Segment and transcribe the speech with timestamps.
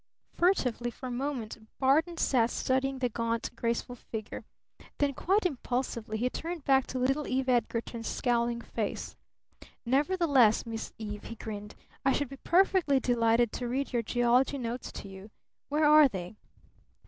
[0.33, 4.45] Furtively for a moment Barton sat studying the gaunt, graceful figure.
[4.97, 9.15] Then quite impulsively he turned back to little Eve Edgarton's scowling face.
[9.85, 14.91] "Nevertheless, Miss Eve," he grinned, "I should be perfectly delighted to read your geology notes
[14.93, 15.29] to you.
[15.69, 16.35] Where are they?"